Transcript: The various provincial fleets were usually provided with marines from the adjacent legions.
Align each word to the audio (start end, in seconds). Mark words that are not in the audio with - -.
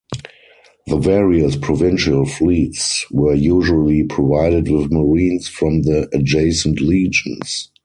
The 0.87 0.97
various 0.97 1.55
provincial 1.55 2.25
fleets 2.25 3.05
were 3.11 3.35
usually 3.35 4.01
provided 4.05 4.67
with 4.67 4.91
marines 4.91 5.47
from 5.47 5.83
the 5.83 6.09
adjacent 6.11 6.81
legions. 6.81 7.69